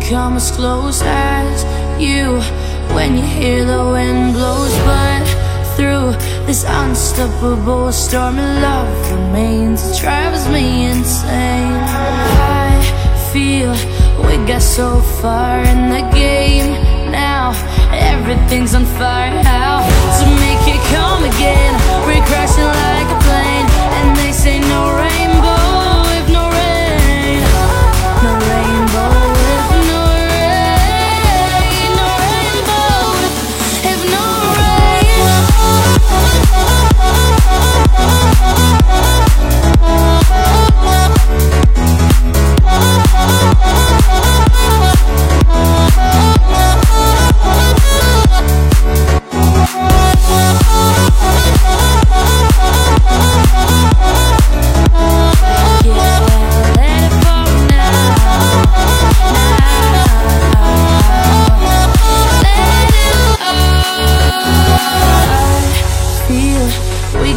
come 0.00 0.36
as 0.36 0.50
close 0.50 1.02
as 1.02 1.64
you 2.00 2.40
When 2.94 3.16
you 3.16 3.22
hear 3.22 3.64
the 3.64 3.84
wind 3.90 4.34
blows. 4.34 4.74
But 4.84 5.26
through 5.76 6.12
this 6.46 6.64
unstoppable 6.66 7.92
storm 7.92 8.36
Love 8.36 9.12
remains, 9.12 9.90
it 9.90 10.00
drives 10.00 10.48
me 10.48 10.86
insane. 10.86 11.82
I 12.68 12.80
feel 13.32 13.72
we 14.26 14.36
got 14.46 14.62
so 14.62 15.00
far 15.20 15.58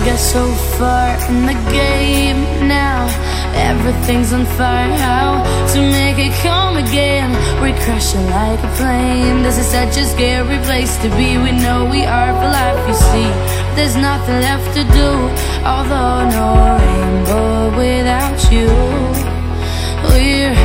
got 0.05 0.19
so 0.19 0.45
far 0.78 1.09
in 1.30 1.45
the 1.45 1.58
game 1.72 2.67
now. 2.67 3.08
Everything's 3.55 4.31
on 4.31 4.45
fire, 4.58 4.94
how 4.97 5.44
to 5.73 5.80
make 5.81 6.17
it 6.17 6.33
come 6.42 6.78
again. 6.78 7.31
We're 7.61 7.78
crashing 7.83 8.25
like 8.30 8.59
a 8.59 8.72
plane. 8.77 9.44
This 9.44 9.58
is 9.58 9.67
such 9.67 9.97
a 9.97 10.05
scary 10.05 10.59
place 10.67 10.95
to 11.03 11.09
be. 11.17 11.38
We 11.38 11.52
know 11.52 11.86
we 11.86 12.05
are 12.05 12.33
for 12.39 12.50
life, 12.59 12.81
you 12.88 12.95
see. 13.11 13.30
There's 13.75 13.95
nothing 13.95 14.39
left 14.42 14.67
to 14.75 14.83
do 14.83 15.09
Although 15.66 16.30
no 16.30 16.47
rainbow 16.80 17.77
without 17.77 18.39
you. 18.52 18.70
We're 20.08 20.55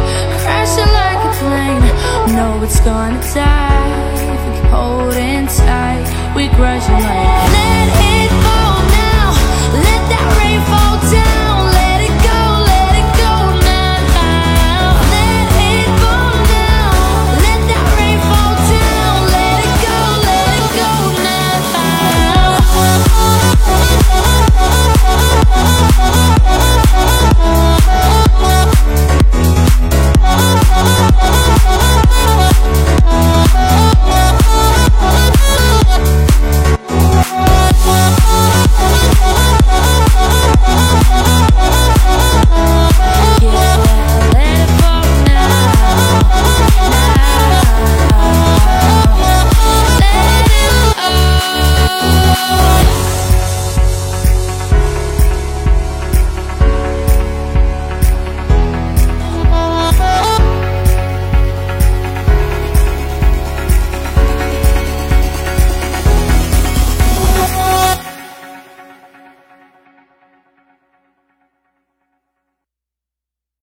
crashing 0.43 0.93
like 1.01 1.21
a 1.29 1.33
plane. 1.41 2.37
Know 2.37 2.63
it's 2.63 2.81
gonna 2.81 3.21
die. 3.35 4.15
If 4.15 4.41
we 4.47 4.55
keep 4.55 4.71
holding 4.71 5.47
tight 5.47 6.35
We're 6.35 6.51
crashing 6.55 6.95
like 6.95 8.04